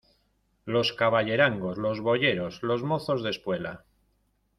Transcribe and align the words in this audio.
los 0.65 0.93
caballerangos, 0.93 1.77
los 1.77 2.01
boyeros, 2.01 2.63
los 2.63 2.81
mozos 2.81 3.21
de 3.21 3.29
espuela 3.29 3.85